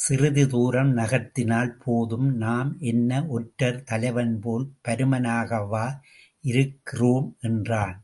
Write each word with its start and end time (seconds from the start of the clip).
சிறிது 0.00 0.48
தூரம் 0.48 0.96
நகர்த்தினால் 0.96 1.70
போதும் 1.84 2.36
நாம் 2.36 2.76
என்ன 2.80 3.26
ஒற்றர் 3.28 3.82
தலைவன் 3.82 4.40
போல் 4.40 4.66
பருமனாகவா 4.88 5.86
இருக்கிறோம்? 6.44 7.36
என்றான். 7.40 7.96